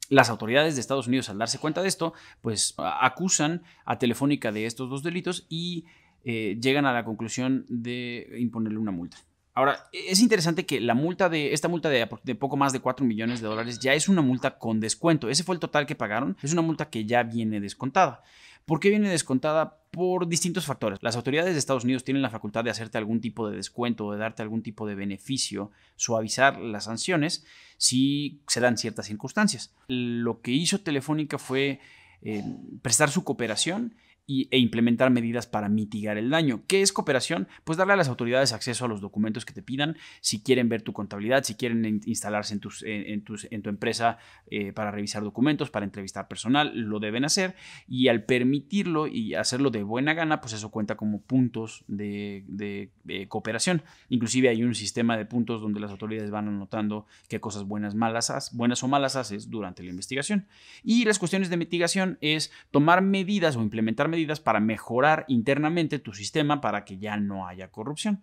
las 0.08 0.30
autoridades 0.30 0.74
de 0.74 0.80
Estados 0.80 1.06
Unidos, 1.06 1.28
al 1.28 1.38
darse 1.38 1.58
cuenta 1.58 1.82
de 1.82 1.88
esto, 1.88 2.12
pues 2.40 2.74
acusan 2.78 3.62
a 3.84 3.98
Telefónica 3.98 4.52
de 4.52 4.66
estos 4.66 4.90
dos 4.90 5.02
delitos 5.02 5.46
y 5.48 5.86
eh, 6.24 6.58
llegan 6.60 6.86
a 6.86 6.92
la 6.92 7.04
conclusión 7.04 7.64
de 7.68 8.36
imponerle 8.38 8.78
una 8.78 8.92
multa. 8.92 9.18
Ahora, 9.56 9.84
es 9.92 10.20
interesante 10.20 10.66
que 10.66 10.80
la 10.80 10.94
multa 10.94 11.28
de 11.28 11.52
esta 11.52 11.68
multa 11.68 11.88
de, 11.88 12.08
de, 12.24 12.34
poco 12.34 12.56
más 12.56 12.72
de 12.72 12.80
4 12.80 13.06
millones 13.06 13.40
de 13.40 13.46
dólares 13.46 13.78
ya 13.78 13.94
es 13.94 14.08
una 14.08 14.20
multa 14.20 14.58
con 14.58 14.80
descuento. 14.80 15.28
Ese 15.28 15.44
fue 15.44 15.54
el 15.54 15.60
total 15.60 15.86
que 15.86 15.94
pagaron. 15.94 16.36
Es 16.42 16.52
una 16.52 16.62
multa 16.62 16.90
que 16.90 17.04
ya 17.04 17.22
viene 17.22 17.60
descontada. 17.60 18.22
¿Por 18.64 18.80
qué 18.80 18.90
viene 18.90 19.10
descontada? 19.10 19.80
Por 19.90 20.26
distintos 20.26 20.66
factores. 20.66 20.98
Las 21.02 21.16
autoridades 21.16 21.52
de 21.52 21.58
Estados 21.58 21.84
Unidos 21.84 22.02
tienen 22.02 22.22
la 22.22 22.30
facultad 22.30 22.64
de 22.64 22.70
hacerte 22.70 22.98
algún 22.98 23.20
tipo 23.20 23.48
de 23.48 23.56
descuento 23.56 24.06
o 24.06 24.12
de 24.12 24.18
darte 24.18 24.42
algún 24.42 24.62
tipo 24.62 24.86
de 24.86 24.94
beneficio, 24.94 25.70
suavizar 25.96 26.58
las 26.58 26.84
sanciones 26.84 27.44
si 27.76 28.40
se 28.48 28.60
dan 28.60 28.76
ciertas 28.76 29.06
circunstancias. 29.06 29.72
Lo 29.86 30.40
que 30.40 30.50
hizo 30.50 30.80
Telefónica 30.80 31.38
fue 31.38 31.78
eh, 32.22 32.42
prestar 32.82 33.10
su 33.10 33.22
cooperación 33.22 33.94
e 34.26 34.58
implementar 34.58 35.10
medidas 35.10 35.46
para 35.46 35.68
mitigar 35.68 36.16
el 36.16 36.30
daño. 36.30 36.62
¿Qué 36.66 36.80
es 36.80 36.94
cooperación? 36.94 37.46
Pues 37.64 37.76
darle 37.76 37.92
a 37.92 37.96
las 37.96 38.08
autoridades 38.08 38.52
acceso 38.52 38.86
a 38.86 38.88
los 38.88 39.02
documentos 39.02 39.44
que 39.44 39.52
te 39.52 39.62
pidan, 39.62 39.98
si 40.22 40.42
quieren 40.42 40.70
ver 40.70 40.80
tu 40.80 40.94
contabilidad, 40.94 41.44
si 41.44 41.56
quieren 41.56 42.00
instalarse 42.06 42.54
en, 42.54 43.22
tu 43.22 43.68
empresa 43.68 44.16
eh, 44.46 44.72
para 44.72 44.90
revisar 44.90 45.22
documentos, 45.22 45.70
para 45.70 45.84
entrevistar 45.84 46.26
personal, 46.26 46.72
lo 46.74 47.00
deben 47.00 47.26
hacer 47.26 47.54
y 47.86 48.08
al 48.08 48.24
permitirlo 48.24 49.06
y 49.06 49.34
hacerlo 49.34 49.70
de 49.70 49.82
buena 49.82 50.14
gana, 50.14 50.40
pues 50.40 50.54
eso 50.54 50.70
cuenta 50.70 50.96
como 50.96 51.20
puntos 51.20 51.84
de, 51.86 52.90
cooperación. 53.28 53.82
Inclusive 54.08 54.48
hay 54.48 54.62
un 54.62 54.74
sistema 54.74 55.18
de 55.18 55.26
puntos 55.26 55.60
donde 55.60 55.80
las 55.80 55.90
autoridades 55.90 56.30
van 56.30 56.48
anotando 56.48 57.06
qué 57.28 57.40
cosas 57.40 57.64
buenas, 57.64 57.94
malas, 57.94 58.50
buenas 58.54 58.82
o 58.82 58.88
malas 58.88 59.16
haces 59.16 59.50
durante 59.50 59.82
la 59.82 59.90
investigación. 59.90 60.46
Y 60.82 61.04
las 61.04 61.18
cuestiones 61.18 61.50
de 61.50 61.58
mitigación 61.58 62.16
es 62.22 62.50
tomar 62.70 63.02
medidas 63.02 63.56
o 63.56 63.62
implementar 63.62 64.13
medidas 64.14 64.40
para 64.40 64.60
mejorar 64.60 65.24
internamente 65.28 65.98
tu 65.98 66.12
sistema 66.12 66.60
para 66.60 66.84
que 66.84 66.98
ya 66.98 67.16
no 67.16 67.46
haya 67.46 67.70
corrupción. 67.70 68.22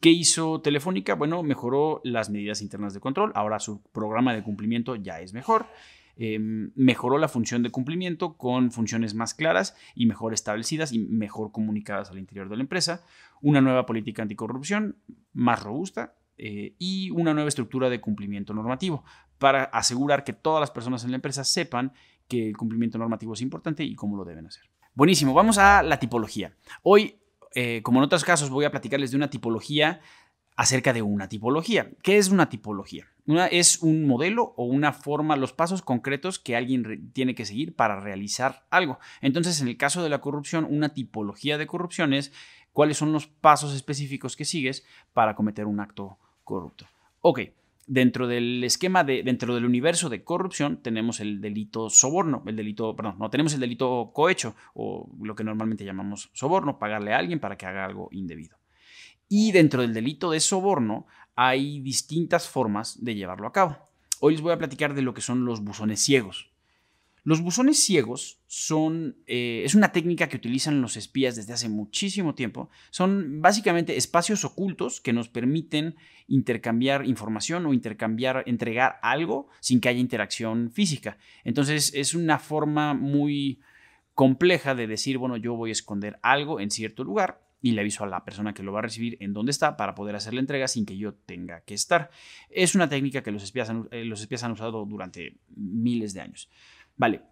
¿Qué 0.00 0.10
hizo 0.10 0.60
Telefónica? 0.60 1.14
Bueno, 1.14 1.42
mejoró 1.42 2.00
las 2.04 2.30
medidas 2.30 2.62
internas 2.62 2.94
de 2.94 3.00
control. 3.00 3.32
Ahora 3.34 3.58
su 3.58 3.82
programa 3.92 4.32
de 4.32 4.42
cumplimiento 4.42 4.94
ya 4.94 5.20
es 5.20 5.32
mejor. 5.32 5.66
em, 6.20 6.72
mejoró 6.74 7.16
la 7.16 7.28
función 7.28 7.62
de 7.62 7.70
cumplimiento 7.70 8.36
con 8.36 8.72
funciones 8.72 9.14
más 9.14 9.34
claras 9.34 9.76
y 9.94 10.06
mejor 10.06 10.34
establecidas 10.34 10.92
y 10.92 10.98
mejor 10.98 11.52
comunicadas 11.52 12.10
al 12.10 12.18
interior 12.18 12.48
de 12.48 12.56
la 12.56 12.62
empresa, 12.62 13.04
una 13.40 13.60
nueva 13.60 13.86
política 13.86 14.22
anticorrupción 14.22 14.96
más 15.32 15.62
robusta 15.62 16.16
eh, 16.36 16.74
y 16.76 17.10
una 17.10 17.34
nueva 17.34 17.48
estructura 17.48 17.88
de 17.88 18.00
cumplimiento 18.00 18.52
normativo 18.52 19.04
para 19.38 19.62
asegurar 19.64 20.24
que 20.24 20.32
todas 20.32 20.60
las 20.60 20.72
personas 20.72 21.04
en 21.04 21.10
la 21.12 21.16
empresa 21.16 21.44
sepan 21.44 21.92
que 22.28 22.48
el 22.48 22.56
cumplimiento 22.56 22.98
normativo 22.98 23.34
es 23.34 23.40
importante 23.40 23.82
y 23.84 23.94
cómo 23.94 24.16
lo 24.16 24.24
deben 24.24 24.46
hacer. 24.46 24.64
Buenísimo, 24.98 25.32
vamos 25.32 25.58
a 25.58 25.84
la 25.84 26.00
tipología. 26.00 26.56
Hoy, 26.82 27.20
eh, 27.54 27.82
como 27.84 28.00
en 28.00 28.06
otros 28.06 28.24
casos, 28.24 28.50
voy 28.50 28.64
a 28.64 28.72
platicarles 28.72 29.12
de 29.12 29.16
una 29.16 29.30
tipología 29.30 30.00
acerca 30.56 30.92
de 30.92 31.02
una 31.02 31.28
tipología. 31.28 31.92
¿Qué 32.02 32.18
es 32.18 32.30
una 32.30 32.48
tipología? 32.48 33.06
Una 33.24 33.46
es 33.46 33.78
un 33.80 34.08
modelo 34.08 34.54
o 34.56 34.64
una 34.64 34.92
forma, 34.92 35.36
los 35.36 35.52
pasos 35.52 35.82
concretos 35.82 36.40
que 36.40 36.56
alguien 36.56 37.12
tiene 37.12 37.36
que 37.36 37.44
seguir 37.44 37.76
para 37.76 38.00
realizar 38.00 38.66
algo. 38.70 38.98
Entonces, 39.20 39.60
en 39.60 39.68
el 39.68 39.76
caso 39.76 40.02
de 40.02 40.08
la 40.08 40.20
corrupción, 40.20 40.66
una 40.68 40.88
tipología 40.88 41.58
de 41.58 41.68
corrupción 41.68 42.12
es 42.12 42.32
cuáles 42.72 42.96
son 42.96 43.12
los 43.12 43.28
pasos 43.28 43.76
específicos 43.76 44.34
que 44.34 44.44
sigues 44.44 44.84
para 45.12 45.36
cometer 45.36 45.66
un 45.66 45.78
acto 45.78 46.18
corrupto. 46.42 46.86
Ok, 47.20 47.38
dentro 47.88 48.28
del 48.28 48.62
esquema, 48.62 49.02
de, 49.02 49.22
dentro 49.22 49.54
del 49.54 49.64
universo 49.64 50.08
de 50.08 50.22
corrupción, 50.22 50.80
tenemos 50.82 51.20
el 51.20 51.40
delito 51.40 51.90
soborno, 51.90 52.42
el 52.46 52.54
delito, 52.54 52.94
perdón, 52.94 53.16
no 53.18 53.30
tenemos 53.30 53.54
el 53.54 53.60
delito 53.60 54.12
cohecho, 54.14 54.54
o 54.74 55.10
lo 55.20 55.34
que 55.34 55.42
normalmente 55.42 55.84
llamamos 55.84 56.30
soborno, 56.34 56.78
pagarle 56.78 57.14
a 57.14 57.18
alguien 57.18 57.40
para 57.40 57.56
que 57.56 57.66
haga 57.66 57.84
algo 57.84 58.08
indebido. 58.12 58.58
Y 59.28 59.52
dentro 59.52 59.82
del 59.82 59.94
delito 59.94 60.30
de 60.30 60.40
soborno 60.40 61.06
hay 61.34 61.80
distintas 61.80 62.48
formas 62.48 63.02
de 63.04 63.14
llevarlo 63.14 63.46
a 63.46 63.52
cabo. 63.52 63.76
Hoy 64.20 64.34
les 64.34 64.42
voy 64.42 64.52
a 64.52 64.58
platicar 64.58 64.94
de 64.94 65.02
lo 65.02 65.14
que 65.14 65.20
son 65.20 65.44
los 65.44 65.62
buzones 65.62 66.00
ciegos. 66.00 66.50
Los 67.28 67.42
buzones 67.42 67.78
ciegos 67.78 68.40
son, 68.46 69.18
eh, 69.26 69.60
es 69.62 69.74
una 69.74 69.92
técnica 69.92 70.30
que 70.30 70.38
utilizan 70.38 70.80
los 70.80 70.96
espías 70.96 71.36
desde 71.36 71.52
hace 71.52 71.68
muchísimo 71.68 72.34
tiempo. 72.34 72.70
Son 72.88 73.42
básicamente 73.42 73.98
espacios 73.98 74.46
ocultos 74.46 75.02
que 75.02 75.12
nos 75.12 75.28
permiten 75.28 75.96
intercambiar 76.26 77.04
información 77.04 77.66
o 77.66 77.74
intercambiar, 77.74 78.44
entregar 78.46 78.98
algo 79.02 79.48
sin 79.60 79.82
que 79.82 79.90
haya 79.90 80.00
interacción 80.00 80.70
física. 80.70 81.18
Entonces 81.44 81.92
es 81.94 82.14
una 82.14 82.38
forma 82.38 82.94
muy 82.94 83.60
compleja 84.14 84.74
de 84.74 84.86
decir, 84.86 85.18
bueno, 85.18 85.36
yo 85.36 85.52
voy 85.52 85.68
a 85.68 85.72
esconder 85.72 86.18
algo 86.22 86.60
en 86.60 86.70
cierto 86.70 87.04
lugar 87.04 87.42
y 87.60 87.72
le 87.72 87.80
aviso 87.80 88.04
a 88.04 88.06
la 88.06 88.24
persona 88.24 88.54
que 88.54 88.62
lo 88.62 88.72
va 88.72 88.78
a 88.78 88.82
recibir 88.82 89.16
en 89.20 89.32
dónde 89.32 89.50
está 89.50 89.76
para 89.76 89.94
poder 89.94 90.14
hacer 90.14 90.32
la 90.32 90.40
entrega 90.40 90.68
sin 90.68 90.86
que 90.86 90.96
yo 90.96 91.14
tenga 91.14 91.60
que 91.62 91.74
estar. 91.74 92.10
Es 92.50 92.74
una 92.74 92.88
técnica 92.88 93.22
que 93.22 93.32
los 93.32 93.42
espías 93.42 93.70
eh, 93.90 94.04
los 94.04 94.20
espías 94.20 94.44
han 94.44 94.52
usado 94.52 94.84
durante 94.84 95.38
miles 95.54 96.14
de 96.14 96.20
años. 96.20 96.48
Vale, 96.98 97.22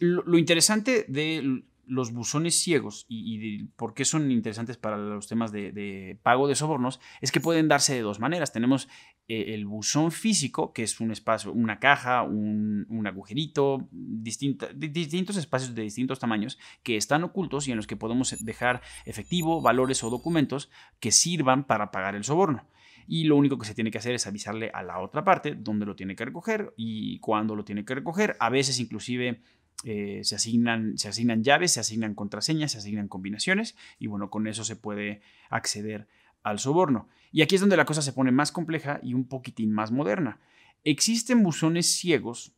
lo, 0.00 0.38
interesante 0.38 1.04
de 1.06 1.62
los 1.86 2.12
buzones 2.12 2.58
ciegos 2.58 3.04
y, 3.08 3.64
por 3.76 3.92
qué 3.92 4.04
son 4.04 4.30
interesantes 4.30 4.78
para 4.78 4.96
los 4.96 5.28
temas 5.28 5.52
de, 5.52 6.18
pago 6.22 6.48
de 6.48 6.54
sobornos 6.54 6.98
es 7.20 7.30
que 7.30 7.40
pueden 7.40 7.68
darse 7.68 7.94
de 7.94 8.00
dos 8.00 8.18
maneras. 8.18 8.52
Tenemos 8.52 8.88
eh, 9.28 9.54
el 9.54 9.66
buzón 9.66 10.10
físico, 10.10 10.72
que 10.72 10.82
es 10.82 10.98
un 11.00 11.12
espacio, 11.12 11.52
una 11.52 11.78
caja, 11.78 12.22
un, 12.22 13.06
agujerito, 13.06 13.88
distintos 13.90 15.36
espacios 15.36 15.74
de 15.74 15.82
distintos 15.82 16.18
tamaños 16.18 16.58
que 16.82 16.96
están 16.96 17.22
ocultos 17.22 17.68
y 17.68 17.72
en 17.72 17.76
los 17.76 17.86
que 17.86 17.96
podemos 17.96 18.34
dejar 18.42 18.80
efectivo, 19.04 19.60
valores 19.60 20.02
o 20.02 20.10
documentos 20.10 20.70
que 21.00 21.12
sirvan 21.12 21.64
para 21.64 21.90
pagar 21.90 22.14
el 22.14 22.24
soborno 22.24 22.66
y 23.06 23.24
lo 23.24 23.36
único 23.36 23.58
que 23.58 23.66
se 23.66 23.74
tiene 23.74 23.90
que 23.90 23.98
hacer 23.98 24.14
es 24.14 24.26
avisarle 24.26 24.70
a 24.72 24.82
la 24.82 25.00
otra 25.00 25.24
parte 25.24 25.54
dónde 25.54 25.86
lo 25.86 25.96
tiene 25.96 26.16
que 26.16 26.24
recoger 26.24 26.72
y 26.76 27.18
cuándo 27.18 27.56
lo 27.56 27.64
tiene 27.64 27.84
que 27.84 27.94
recoger. 27.94 28.36
A 28.40 28.50
veces 28.50 28.78
inclusive 28.78 29.42
eh, 29.84 30.20
se, 30.22 30.36
asignan, 30.36 30.96
se 30.96 31.08
asignan 31.08 31.42
llaves, 31.42 31.72
se 31.72 31.80
asignan 31.80 32.14
contraseñas, 32.14 32.72
se 32.72 32.78
asignan 32.78 33.08
combinaciones 33.08 33.76
y 33.98 34.06
bueno, 34.06 34.30
con 34.30 34.46
eso 34.46 34.64
se 34.64 34.76
puede 34.76 35.22
acceder 35.50 36.08
al 36.42 36.58
soborno. 36.58 37.08
Y 37.32 37.42
aquí 37.42 37.54
es 37.54 37.60
donde 37.60 37.76
la 37.76 37.84
cosa 37.84 38.02
se 38.02 38.12
pone 38.12 38.30
más 38.30 38.52
compleja 38.52 39.00
y 39.02 39.14
un 39.14 39.26
poquitín 39.26 39.72
más 39.72 39.90
moderna. 39.90 40.40
Existen 40.84 41.42
buzones 41.42 41.86
ciegos 41.86 42.52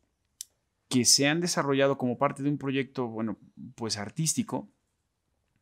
que 0.89 1.05
se 1.05 1.27
han 1.27 1.41
desarrollado 1.41 1.97
como 1.97 2.17
parte 2.17 2.43
de 2.43 2.49
un 2.49 2.57
proyecto, 2.57 3.07
bueno, 3.07 3.37
pues 3.75 3.97
artístico, 3.97 4.69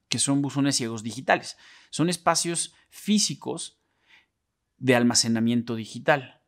que 0.10 0.20
son 0.20 0.42
buzones 0.42 0.76
ciegos 0.76 1.02
digitales. 1.02 1.58
Son 1.90 2.10
espacios 2.10 2.76
físicos 2.90 3.80
de 4.78 4.96
almacenamiento 4.96 5.76
digital. 5.76 6.42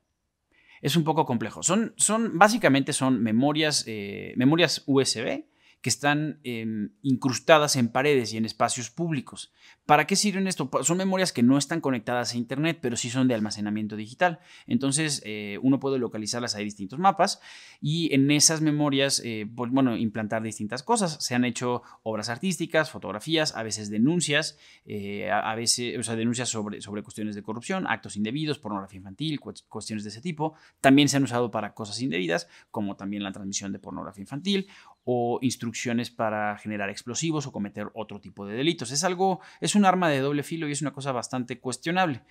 Es 0.81 0.95
un 0.95 1.03
poco 1.03 1.25
complejo. 1.25 1.63
Son, 1.63 1.93
son 1.97 2.37
básicamente 2.37 2.93
son 2.93 3.23
memorias, 3.23 3.83
eh, 3.87 4.33
memorias 4.37 4.83
USB 4.85 5.45
que 5.85 5.89
están 5.89 6.39
em, 6.43 6.89
incrustadas 7.03 7.75
en 7.75 7.89
paredes 7.89 8.33
y 8.33 8.37
en 8.37 8.45
espacios 8.45 8.89
públicos. 8.89 9.53
¿Para 9.85 10.07
qué 10.07 10.15
sirven 10.15 10.47
esto? 10.47 10.67
Son 10.81 10.97
memorias 10.97 11.31
que 11.31 11.43
no 11.43 11.59
están 11.59 11.79
conectadas 11.79 12.33
a 12.33 12.37
Internet, 12.37 12.79
pero 12.81 12.97
sí 12.97 13.11
son 13.11 13.27
de 13.27 13.35
almacenamiento 13.35 13.95
digital. 13.95 14.39
Entonces, 14.65 15.21
eh, 15.25 15.59
uno 15.61 15.79
puede 15.79 15.99
localizarlas, 15.99 16.55
hay 16.55 16.63
distintos 16.63 16.97
mapas, 16.97 17.39
y 17.81 18.11
en 18.15 18.31
esas 18.31 18.61
memorias, 18.61 19.21
eh, 19.23 19.47
pues, 19.55 19.69
bueno, 19.69 19.95
implantar 19.95 20.41
distintas 20.41 20.81
cosas. 20.81 21.23
Se 21.23 21.35
han 21.35 21.45
hecho 21.45 21.83
obras 22.01 22.29
artísticas, 22.29 22.89
fotografías, 22.89 23.55
a 23.55 23.61
veces 23.61 23.91
denuncias, 23.91 24.57
eh, 24.87 25.29
a, 25.29 25.53
veces, 25.53 25.99
o 25.99 26.01
sea, 26.01 26.15
denuncias 26.15 26.49
sobre, 26.49 26.81
sobre 26.81 27.03
cuestiones 27.03 27.35
de 27.35 27.43
corrupción, 27.43 27.85
actos 27.85 28.15
indebidos, 28.15 28.57
pornografía 28.57 28.97
infantil, 28.97 29.39
cuestiones 29.39 30.03
de 30.03 30.09
ese 30.09 30.21
tipo. 30.21 30.55
También 30.81 31.09
se 31.09 31.17
han 31.17 31.23
usado 31.23 31.51
para 31.51 31.75
cosas 31.75 32.01
indebidas, 32.01 32.47
como 32.71 32.95
también 32.95 33.21
la 33.21 33.31
transmisión 33.31 33.71
de 33.71 33.77
pornografía 33.77 34.23
infantil 34.23 34.67
o 35.05 35.39
instrucciones 35.41 36.09
para 36.09 36.57
generar 36.57 36.89
explosivos 36.89 37.47
o 37.47 37.51
cometer 37.51 37.89
otro 37.93 38.19
tipo 38.19 38.45
de 38.45 38.55
delitos. 38.55 38.91
Es 38.91 39.03
algo, 39.03 39.39
es 39.61 39.75
un 39.75 39.85
arma 39.85 40.09
de 40.09 40.19
doble 40.19 40.43
filo 40.43 40.67
y 40.67 40.71
es 40.71 40.81
una 40.81 40.93
cosa 40.93 41.11
bastante 41.11 41.59
cuestionable. 41.59 42.23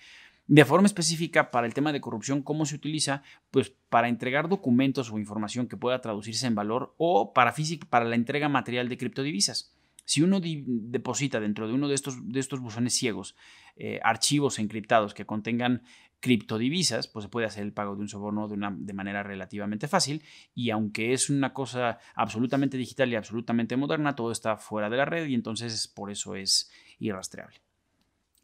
De 0.47 0.63
forma 0.63 0.85
específica, 0.85 1.49
para 1.49 1.65
el 1.65 1.73
tema 1.73 1.91
de 1.91 2.01
corrupción, 2.01 2.43
¿cómo 2.43 2.67
se 2.67 2.75
utiliza? 2.75 3.23
Pues 3.49 3.73
para 3.89 4.09
entregar 4.09 4.47
documentos 4.47 5.09
o 5.09 5.17
información 5.17 5.67
que 5.67 5.77
pueda 5.77 6.01
traducirse 6.01 6.45
en 6.45 6.53
valor 6.53 6.93
o 6.97 7.33
para, 7.33 7.53
para 7.89 8.05
la 8.05 8.15
entrega 8.15 8.47
material 8.47 8.87
de 8.87 8.97
criptodivisas. 8.97 9.75
Si 10.05 10.21
uno 10.21 10.39
deposita 10.41 11.39
dentro 11.39 11.67
de 11.67 11.73
uno 11.73 11.87
de 11.87 11.95
estos, 11.95 12.15
de 12.27 12.39
estos 12.39 12.59
buzones 12.59 12.93
ciegos 12.93 13.35
eh, 13.75 13.99
archivos 14.03 14.59
encriptados 14.59 15.13
que 15.13 15.25
contengan 15.25 15.81
criptodivisas, 16.19 17.07
pues 17.07 17.23
se 17.23 17.29
puede 17.29 17.47
hacer 17.47 17.63
el 17.63 17.73
pago 17.73 17.95
de 17.95 18.01
un 18.01 18.07
soborno 18.07 18.47
de, 18.47 18.53
una, 18.53 18.73
de 18.75 18.93
manera 18.93 19.21
relativamente 19.23 19.87
fácil 19.87 20.23
y 20.53 20.69
aunque 20.69 21.13
es 21.13 21.29
una 21.29 21.53
cosa 21.53 21.99
absolutamente 22.15 22.77
digital 22.77 23.11
y 23.11 23.15
absolutamente 23.15 23.77
moderna, 23.77 24.15
todo 24.15 24.31
está 24.31 24.57
fuera 24.57 24.89
de 24.89 24.97
la 24.97 25.05
red 25.05 25.27
y 25.27 25.35
entonces 25.35 25.87
por 25.87 26.09
eso 26.09 26.35
es 26.35 26.71
irrastreable. 26.99 27.64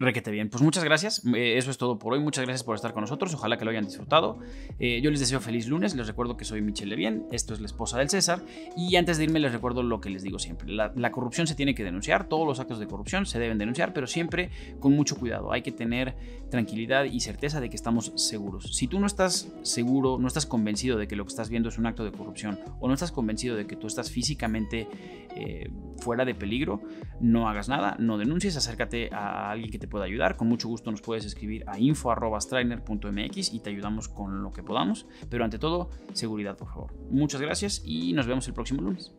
Requete 0.01 0.31
bien. 0.31 0.49
Pues 0.49 0.63
muchas 0.63 0.83
gracias. 0.83 1.23
Eh, 1.35 1.59
eso 1.59 1.69
es 1.69 1.77
todo 1.77 1.99
por 1.99 2.13
hoy. 2.13 2.19
Muchas 2.19 2.43
gracias 2.43 2.63
por 2.63 2.73
estar 2.73 2.91
con 2.91 3.01
nosotros. 3.01 3.35
Ojalá 3.35 3.59
que 3.59 3.65
lo 3.65 3.69
hayan 3.69 3.85
disfrutado. 3.85 4.39
Eh, 4.79 4.99
yo 4.99 5.11
les 5.11 5.19
deseo 5.19 5.39
feliz 5.39 5.67
lunes. 5.67 5.93
Les 5.95 6.07
recuerdo 6.07 6.37
que 6.37 6.43
soy 6.43 6.59
Michelle 6.63 6.89
Levien. 6.89 7.27
Esto 7.31 7.53
es 7.53 7.59
la 7.59 7.67
esposa 7.67 7.99
del 7.99 8.09
César. 8.09 8.41
Y 8.75 8.95
antes 8.95 9.19
de 9.19 9.25
irme 9.25 9.39
les 9.39 9.51
recuerdo 9.51 9.83
lo 9.83 10.01
que 10.01 10.09
les 10.09 10.23
digo 10.23 10.39
siempre. 10.39 10.71
La, 10.71 10.91
la, 10.95 11.11
corrupción 11.11 11.45
se 11.45 11.53
tiene 11.53 11.75
que 11.75 11.83
denunciar. 11.83 12.27
Todos 12.27 12.47
los 12.47 12.59
actos 12.59 12.79
de 12.79 12.87
corrupción 12.87 13.27
se 13.27 13.37
deben 13.37 13.59
denunciar, 13.59 13.93
pero 13.93 14.07
siempre 14.07 14.49
con 14.79 14.95
mucho 14.95 15.15
cuidado. 15.17 15.51
Hay 15.51 15.61
que 15.61 15.71
tener 15.71 16.15
tranquilidad 16.49 17.03
y 17.03 17.19
certeza 17.19 17.61
de 17.61 17.69
que 17.69 17.75
estamos 17.75 18.11
seguros. 18.15 18.75
Si 18.75 18.87
tú 18.87 18.99
no 18.99 19.05
estás 19.05 19.53
seguro, 19.61 20.17
no 20.17 20.27
estás 20.27 20.47
convencido 20.47 20.97
de 20.97 21.07
que 21.07 21.15
lo 21.15 21.25
que 21.25 21.29
estás 21.29 21.49
viendo 21.49 21.69
es 21.69 21.77
un 21.77 21.85
acto 21.85 22.03
de 22.03 22.11
corrupción 22.11 22.59
o 22.79 22.87
no 22.87 22.95
estás 22.95 23.11
convencido 23.11 23.55
de 23.55 23.67
que 23.67 23.75
tú 23.75 23.85
estás 23.85 24.09
físicamente 24.09 24.87
eh, 25.35 25.69
fuera 25.97 26.25
de 26.25 26.35
peligro, 26.35 26.81
no 27.19 27.47
hagas 27.47 27.69
nada, 27.69 27.95
no 27.99 28.17
denuncies, 28.17 28.57
acércate 28.57 29.09
a 29.13 29.51
alguien 29.51 29.71
que 29.71 29.79
te 29.79 29.87
pueda 29.91 30.05
ayudar. 30.05 30.37
Con 30.37 30.47
mucho 30.47 30.67
gusto 30.67 30.89
nos 30.89 31.01
puedes 31.01 31.25
escribir 31.25 31.63
a 31.67 31.77
info.strainer.mx 31.77 33.53
y 33.53 33.59
te 33.59 33.69
ayudamos 33.69 34.09
con 34.09 34.41
lo 34.41 34.51
que 34.51 34.63
podamos. 34.63 35.05
Pero 35.29 35.43
ante 35.43 35.59
todo, 35.59 35.91
seguridad, 36.13 36.57
por 36.57 36.69
favor. 36.69 36.93
Muchas 37.11 37.39
gracias 37.41 37.83
y 37.85 38.13
nos 38.13 38.25
vemos 38.25 38.47
el 38.47 38.55
próximo 38.55 38.81
lunes. 38.81 39.13